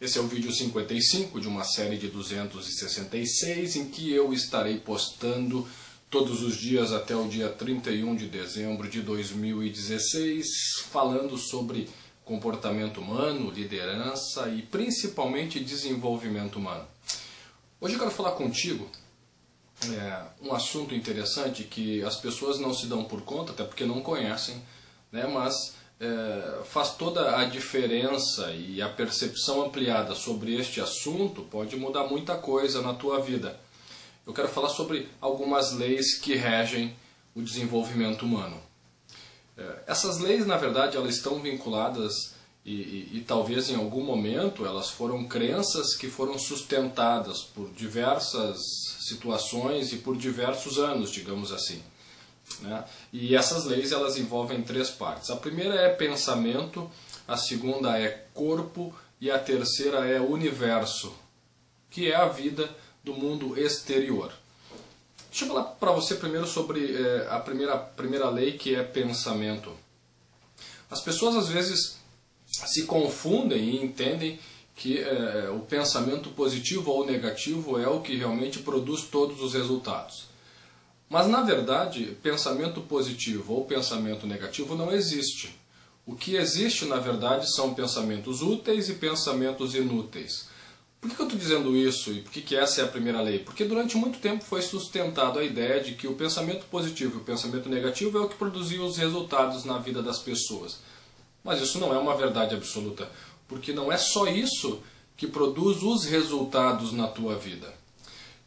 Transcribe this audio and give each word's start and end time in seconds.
Esse 0.00 0.16
é 0.16 0.20
o 0.22 0.26
vídeo 0.26 0.50
55 0.50 1.38
de 1.38 1.46
uma 1.46 1.62
série 1.62 1.98
de 1.98 2.08
266 2.08 3.76
em 3.76 3.90
que 3.90 4.10
eu 4.10 4.32
estarei 4.32 4.78
postando 4.78 5.68
todos 6.08 6.42
os 6.42 6.56
dias 6.56 6.90
até 6.90 7.14
o 7.14 7.28
dia 7.28 7.50
31 7.50 8.16
de 8.16 8.26
dezembro 8.26 8.88
de 8.88 9.02
2016, 9.02 10.46
falando 10.90 11.36
sobre 11.36 11.86
comportamento 12.24 12.98
humano, 12.98 13.50
liderança 13.50 14.48
e 14.48 14.62
principalmente 14.62 15.60
desenvolvimento 15.60 16.56
humano. 16.56 16.88
Hoje 17.78 17.96
eu 17.96 17.98
quero 17.98 18.10
falar 18.10 18.32
contigo 18.32 18.88
é, 19.84 20.22
um 20.40 20.54
assunto 20.54 20.94
interessante 20.94 21.64
que 21.64 22.02
as 22.04 22.16
pessoas 22.16 22.58
não 22.58 22.72
se 22.72 22.86
dão 22.86 23.04
por 23.04 23.20
conta, 23.20 23.52
até 23.52 23.64
porque 23.64 23.84
não 23.84 24.00
conhecem, 24.00 24.62
né, 25.12 25.26
mas 25.26 25.74
é, 26.00 26.62
faz 26.64 26.94
toda 26.94 27.36
a 27.36 27.44
diferença 27.44 28.50
e 28.52 28.80
a 28.80 28.88
percepção 28.88 29.66
ampliada 29.66 30.14
sobre 30.14 30.54
este 30.54 30.80
assunto 30.80 31.42
pode 31.42 31.76
mudar 31.76 32.04
muita 32.04 32.36
coisa 32.36 32.80
na 32.80 32.94
tua 32.94 33.20
vida. 33.20 33.60
Eu 34.26 34.32
quero 34.32 34.48
falar 34.48 34.70
sobre 34.70 35.08
algumas 35.20 35.72
leis 35.72 36.18
que 36.18 36.34
regem 36.34 36.96
o 37.34 37.42
desenvolvimento 37.42 38.22
humano. 38.22 38.56
É, 39.58 39.82
essas 39.88 40.18
leis, 40.18 40.46
na 40.46 40.56
verdade, 40.56 40.96
elas 40.96 41.16
estão 41.16 41.38
vinculadas 41.40 42.34
e, 42.64 42.72
e, 42.72 43.10
e, 43.18 43.20
talvez 43.26 43.70
em 43.70 43.76
algum 43.76 44.02
momento 44.02 44.66
elas 44.66 44.90
foram 44.90 45.24
crenças 45.24 45.94
que 45.96 46.08
foram 46.08 46.38
sustentadas 46.38 47.42
por 47.42 47.70
diversas 47.70 48.58
situações 49.00 49.92
e 49.92 49.96
por 49.96 50.16
diversos 50.16 50.78
anos, 50.78 51.10
digamos 51.10 51.52
assim. 51.52 51.82
Né? 52.60 52.84
E 53.12 53.34
essas 53.34 53.64
leis 53.64 53.92
elas 53.92 54.16
envolvem 54.16 54.62
três 54.62 54.90
partes. 54.90 55.30
A 55.30 55.36
primeira 55.36 55.74
é 55.74 55.88
pensamento, 55.88 56.90
a 57.26 57.36
segunda 57.36 57.98
é 57.98 58.26
corpo 58.34 58.94
e 59.20 59.30
a 59.30 59.38
terceira 59.38 60.06
é 60.06 60.20
universo, 60.20 61.14
que 61.90 62.10
é 62.10 62.16
a 62.16 62.26
vida 62.26 62.68
do 63.04 63.14
mundo 63.14 63.58
exterior. 63.58 64.32
Deixa 65.30 65.44
eu 65.44 65.48
falar 65.48 65.64
para 65.64 65.92
você 65.92 66.16
primeiro 66.16 66.46
sobre 66.46 66.96
é, 66.96 67.28
a 67.30 67.38
primeira, 67.38 67.78
primeira 67.78 68.28
lei 68.28 68.58
que 68.58 68.74
é 68.74 68.82
pensamento. 68.82 69.72
As 70.90 71.00
pessoas 71.00 71.36
às 71.36 71.48
vezes 71.48 71.98
se 72.46 72.84
confundem 72.84 73.58
e 73.58 73.82
entendem 73.82 74.40
que 74.74 74.98
é, 74.98 75.50
o 75.50 75.60
pensamento 75.60 76.30
positivo 76.30 76.90
ou 76.90 77.06
negativo 77.06 77.78
é 77.78 77.86
o 77.86 78.00
que 78.00 78.16
realmente 78.16 78.58
produz 78.58 79.02
todos 79.02 79.40
os 79.40 79.54
resultados. 79.54 80.29
Mas 81.10 81.26
na 81.26 81.42
verdade, 81.42 82.16
pensamento 82.22 82.80
positivo 82.82 83.54
ou 83.54 83.64
pensamento 83.64 84.28
negativo 84.28 84.76
não 84.76 84.92
existe. 84.92 85.58
O 86.06 86.14
que 86.14 86.36
existe 86.36 86.84
na 86.84 86.98
verdade 86.98 87.52
são 87.52 87.74
pensamentos 87.74 88.42
úteis 88.42 88.88
e 88.88 88.94
pensamentos 88.94 89.74
inúteis. 89.74 90.48
Por 91.00 91.10
que 91.10 91.20
eu 91.20 91.26
estou 91.26 91.38
dizendo 91.38 91.76
isso 91.76 92.12
e 92.12 92.20
por 92.20 92.30
que, 92.30 92.54
essa 92.54 92.82
é 92.82 92.84
a 92.84 92.88
primeira 92.88 93.20
lei? 93.20 93.40
Porque 93.40 93.64
durante 93.64 93.96
muito 93.96 94.20
tempo 94.20 94.44
foi 94.44 94.62
sustentado 94.62 95.40
a 95.40 95.44
ideia 95.44 95.82
de 95.82 95.94
que 95.94 96.06
o 96.06 96.14
pensamento 96.14 96.66
positivo 96.66 97.18
e 97.18 97.20
o 97.22 97.24
pensamento 97.24 97.68
negativo 97.68 98.16
é 98.16 98.20
o 98.20 98.28
que 98.28 98.36
produzia 98.36 98.80
os 98.80 98.96
resultados 98.96 99.64
na 99.64 99.78
vida 99.78 100.02
das 100.02 100.20
pessoas. 100.20 100.78
Mas 101.42 101.60
isso 101.60 101.80
não 101.80 101.92
é 101.92 101.98
uma 101.98 102.16
verdade 102.16 102.54
absoluta, 102.54 103.10
porque 103.48 103.72
não 103.72 103.90
é 103.90 103.96
só 103.96 104.28
isso 104.28 104.80
que 105.16 105.26
produz 105.26 105.82
os 105.82 106.04
resultados 106.04 106.92
na 106.92 107.08
tua 107.08 107.34
vida. 107.34 107.80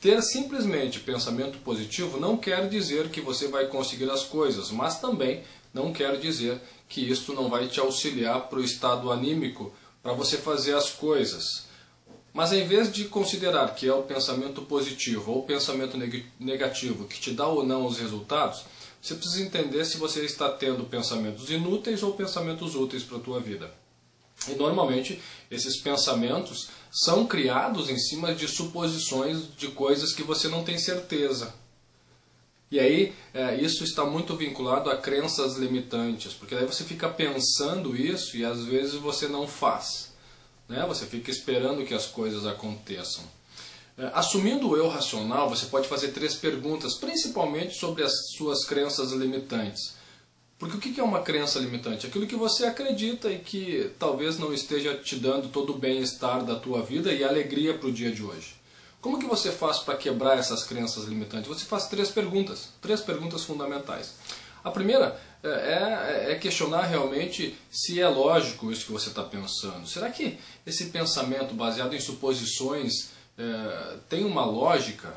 Ter 0.00 0.22
simplesmente 0.22 1.00
pensamento 1.00 1.58
positivo 1.58 2.20
não 2.20 2.36
quer 2.36 2.68
dizer 2.68 3.08
que 3.08 3.20
você 3.20 3.48
vai 3.48 3.66
conseguir 3.66 4.08
as 4.08 4.22
coisas, 4.22 4.70
mas 4.70 5.00
também 5.00 5.42
não 5.74 5.92
quer 5.92 6.18
dizer 6.18 6.60
que 6.88 7.00
isto 7.00 7.32
não 7.32 7.48
vai 7.48 7.66
te 7.66 7.80
auxiliar 7.80 8.48
para 8.48 8.60
o 8.60 8.64
estado 8.64 9.10
anímico 9.10 9.72
para 10.02 10.12
você 10.12 10.36
fazer 10.36 10.74
as 10.74 10.90
coisas. 10.90 11.66
Mas 12.32 12.52
em 12.52 12.64
vez 12.64 12.92
de 12.92 13.06
considerar 13.06 13.74
que 13.74 13.88
é 13.88 13.92
o 13.92 14.04
pensamento 14.04 14.62
positivo 14.62 15.32
ou 15.32 15.40
o 15.40 15.46
pensamento 15.46 15.96
negativo 16.38 17.08
que 17.08 17.18
te 17.20 17.32
dá 17.32 17.48
ou 17.48 17.66
não 17.66 17.84
os 17.84 17.98
resultados, 17.98 18.64
você 19.02 19.16
precisa 19.16 19.42
entender 19.42 19.84
se 19.84 19.96
você 19.96 20.24
está 20.24 20.48
tendo 20.48 20.84
pensamentos 20.84 21.50
inúteis 21.50 22.04
ou 22.04 22.12
pensamentos 22.12 22.76
úteis 22.76 23.02
para 23.02 23.18
a 23.18 23.20
tua 23.20 23.40
vida. 23.40 23.72
E 24.46 24.54
normalmente 24.54 25.20
esses 25.50 25.80
pensamentos 25.80 26.68
são 26.90 27.26
criados 27.26 27.90
em 27.90 27.98
cima 27.98 28.34
de 28.34 28.48
suposições 28.48 29.54
de 29.56 29.68
coisas 29.68 30.12
que 30.12 30.22
você 30.22 30.48
não 30.48 30.64
tem 30.64 30.78
certeza. 30.78 31.54
E 32.70 32.78
aí 32.78 33.14
é, 33.32 33.56
isso 33.56 33.82
está 33.82 34.04
muito 34.04 34.36
vinculado 34.36 34.90
a 34.90 34.96
crenças 34.96 35.56
limitantes, 35.56 36.34
porque 36.34 36.54
daí 36.54 36.66
você 36.66 36.84
fica 36.84 37.08
pensando 37.08 37.96
isso 37.96 38.36
e 38.36 38.44
às 38.44 38.64
vezes 38.64 38.94
você 38.94 39.26
não 39.26 39.46
faz. 39.48 40.12
Né? 40.68 40.84
Você 40.86 41.06
fica 41.06 41.30
esperando 41.30 41.84
que 41.84 41.94
as 41.94 42.06
coisas 42.06 42.44
aconteçam. 42.46 43.24
É, 43.96 44.10
assumindo 44.14 44.68
o 44.68 44.76
eu 44.76 44.86
racional, 44.88 45.48
você 45.48 45.66
pode 45.66 45.88
fazer 45.88 46.08
três 46.08 46.34
perguntas, 46.34 46.94
principalmente 46.94 47.74
sobre 47.74 48.04
as 48.04 48.12
suas 48.36 48.64
crenças 48.64 49.12
limitantes. 49.12 49.94
Porque 50.58 50.76
o 50.76 50.80
que 50.80 50.98
é 50.98 51.04
uma 51.04 51.22
crença 51.22 51.60
limitante? 51.60 52.06
Aquilo 52.06 52.26
que 52.26 52.34
você 52.34 52.66
acredita 52.66 53.30
e 53.30 53.38
que 53.38 53.92
talvez 53.96 54.38
não 54.38 54.52
esteja 54.52 54.96
te 54.96 55.14
dando 55.14 55.48
todo 55.48 55.72
o 55.72 55.78
bem-estar 55.78 56.44
da 56.44 56.56
tua 56.56 56.82
vida 56.82 57.12
e 57.12 57.22
alegria 57.22 57.78
para 57.78 57.88
o 57.88 57.92
dia 57.92 58.10
de 58.10 58.24
hoje. 58.24 58.56
Como 59.00 59.20
que 59.20 59.26
você 59.26 59.52
faz 59.52 59.78
para 59.78 59.96
quebrar 59.96 60.36
essas 60.36 60.64
crenças 60.64 61.04
limitantes? 61.04 61.46
Você 61.46 61.64
faz 61.64 61.86
três 61.86 62.10
perguntas, 62.10 62.70
três 62.80 63.00
perguntas 63.00 63.44
fundamentais. 63.44 64.16
A 64.64 64.70
primeira 64.72 65.20
é, 65.44 65.48
é, 65.48 66.32
é 66.32 66.34
questionar 66.34 66.82
realmente 66.82 67.56
se 67.70 68.00
é 68.00 68.08
lógico 68.08 68.72
isso 68.72 68.86
que 68.86 68.92
você 68.92 69.10
está 69.10 69.22
pensando. 69.22 69.86
Será 69.86 70.10
que 70.10 70.38
esse 70.66 70.86
pensamento 70.86 71.54
baseado 71.54 71.94
em 71.94 72.00
suposições 72.00 73.10
é, 73.38 73.96
tem 74.08 74.24
uma 74.24 74.44
lógica? 74.44 75.16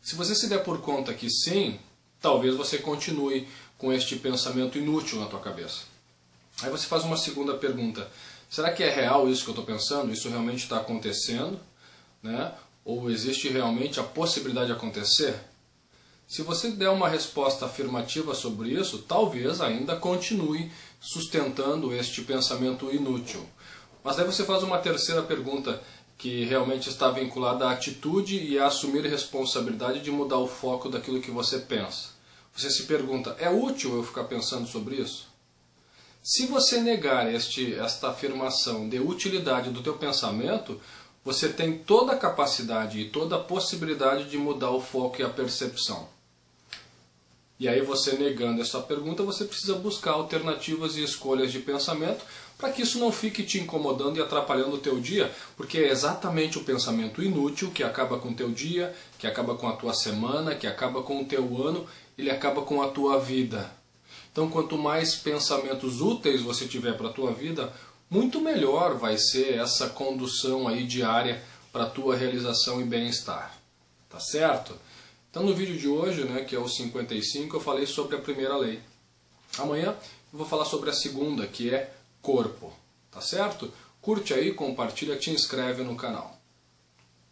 Se 0.00 0.14
você 0.14 0.36
se 0.36 0.48
der 0.48 0.62
por 0.62 0.80
conta 0.80 1.12
que 1.12 1.28
sim, 1.28 1.80
talvez 2.22 2.56
você 2.56 2.78
continue 2.78 3.46
com 3.76 3.92
este 3.92 4.16
pensamento 4.16 4.78
inútil 4.78 5.18
na 5.18 5.26
tua 5.26 5.40
cabeça. 5.40 5.82
Aí 6.62 6.70
você 6.70 6.86
faz 6.86 7.04
uma 7.04 7.16
segunda 7.16 7.54
pergunta: 7.54 8.08
será 8.48 8.70
que 8.72 8.82
é 8.82 8.90
real 8.90 9.28
isso 9.28 9.42
que 9.42 9.50
eu 9.50 9.54
estou 9.60 9.66
pensando? 9.66 10.12
Isso 10.12 10.28
realmente 10.28 10.62
está 10.62 10.78
acontecendo? 10.78 11.58
Né? 12.22 12.52
Ou 12.84 13.10
existe 13.10 13.48
realmente 13.48 13.98
a 13.98 14.04
possibilidade 14.04 14.66
de 14.66 14.72
acontecer? 14.72 15.34
Se 16.28 16.42
você 16.42 16.70
der 16.70 16.88
uma 16.88 17.08
resposta 17.08 17.66
afirmativa 17.66 18.34
sobre 18.34 18.70
isso, 18.70 19.00
talvez 19.00 19.60
ainda 19.60 19.96
continue 19.96 20.70
sustentando 21.00 21.92
este 21.92 22.22
pensamento 22.22 22.90
inútil. 22.90 23.44
Mas 24.02 24.18
aí 24.18 24.24
você 24.24 24.44
faz 24.44 24.62
uma 24.62 24.78
terceira 24.78 25.22
pergunta 25.22 25.82
que 26.22 26.44
realmente 26.44 26.88
está 26.88 27.10
vinculada 27.10 27.66
à 27.66 27.72
atitude 27.72 28.36
e 28.36 28.56
a 28.56 28.68
assumir 28.68 29.04
responsabilidade 29.04 29.98
de 29.98 30.12
mudar 30.12 30.38
o 30.38 30.46
foco 30.46 30.88
daquilo 30.88 31.20
que 31.20 31.32
você 31.32 31.58
pensa. 31.58 32.10
Você 32.54 32.70
se 32.70 32.84
pergunta, 32.84 33.34
é 33.40 33.50
útil 33.50 33.96
eu 33.96 34.04
ficar 34.04 34.22
pensando 34.22 34.68
sobre 34.68 34.94
isso? 34.94 35.26
Se 36.22 36.46
você 36.46 36.80
negar 36.80 37.28
este, 37.34 37.74
esta 37.74 38.10
afirmação 38.10 38.88
de 38.88 39.00
utilidade 39.00 39.70
do 39.70 39.82
teu 39.82 39.94
pensamento, 39.94 40.80
você 41.24 41.48
tem 41.48 41.78
toda 41.78 42.12
a 42.12 42.18
capacidade 42.18 43.00
e 43.00 43.10
toda 43.10 43.34
a 43.34 43.42
possibilidade 43.42 44.30
de 44.30 44.38
mudar 44.38 44.70
o 44.70 44.80
foco 44.80 45.20
e 45.20 45.24
a 45.24 45.28
percepção. 45.28 46.08
E 47.62 47.68
aí 47.68 47.80
você 47.80 48.16
negando 48.16 48.60
essa 48.60 48.80
pergunta, 48.80 49.22
você 49.22 49.44
precisa 49.44 49.76
buscar 49.76 50.14
alternativas 50.14 50.96
e 50.96 51.04
escolhas 51.04 51.52
de 51.52 51.60
pensamento 51.60 52.24
para 52.58 52.72
que 52.72 52.82
isso 52.82 52.98
não 52.98 53.12
fique 53.12 53.44
te 53.44 53.60
incomodando 53.60 54.18
e 54.18 54.20
atrapalhando 54.20 54.74
o 54.74 54.78
teu 54.78 54.98
dia, 54.98 55.30
porque 55.56 55.78
é 55.78 55.88
exatamente 55.88 56.58
o 56.58 56.64
pensamento 56.64 57.22
inútil 57.22 57.70
que 57.70 57.84
acaba 57.84 58.18
com 58.18 58.30
o 58.30 58.34
teu 58.34 58.50
dia, 58.50 58.92
que 59.16 59.28
acaba 59.28 59.54
com 59.54 59.68
a 59.68 59.76
tua 59.76 59.94
semana, 59.94 60.56
que 60.56 60.66
acaba 60.66 61.04
com 61.04 61.22
o 61.22 61.24
teu 61.24 61.64
ano, 61.64 61.86
ele 62.18 62.32
acaba 62.32 62.62
com 62.62 62.82
a 62.82 62.88
tua 62.88 63.20
vida. 63.20 63.70
Então, 64.32 64.50
quanto 64.50 64.76
mais 64.76 65.14
pensamentos 65.14 66.00
úteis 66.00 66.42
você 66.42 66.66
tiver 66.66 66.96
para 66.96 67.10
a 67.10 67.12
tua 67.12 67.30
vida, 67.30 67.72
muito 68.10 68.40
melhor 68.40 68.96
vai 68.96 69.16
ser 69.16 69.54
essa 69.54 69.88
condução 69.88 70.66
aí 70.66 70.84
diária 70.84 71.40
para 71.72 71.84
a 71.84 71.88
tua 71.88 72.16
realização 72.16 72.80
e 72.80 72.84
bem-estar. 72.84 73.56
Tá 74.10 74.18
certo? 74.18 74.74
Então 75.32 75.44
no 75.44 75.54
vídeo 75.54 75.78
de 75.78 75.88
hoje, 75.88 76.24
né, 76.24 76.44
que 76.44 76.54
é 76.54 76.58
o 76.58 76.68
55, 76.68 77.56
eu 77.56 77.60
falei 77.60 77.86
sobre 77.86 78.14
a 78.14 78.20
primeira 78.20 78.54
lei. 78.54 78.82
Amanhã 79.56 79.96
eu 80.30 80.38
vou 80.38 80.46
falar 80.46 80.66
sobre 80.66 80.90
a 80.90 80.92
segunda, 80.92 81.46
que 81.46 81.74
é 81.74 81.90
corpo. 82.20 82.70
Tá 83.10 83.22
certo? 83.22 83.72
Curte 84.02 84.34
aí, 84.34 84.52
compartilha, 84.52 85.16
te 85.16 85.30
inscreve 85.30 85.82
no 85.84 85.96
canal. 85.96 86.38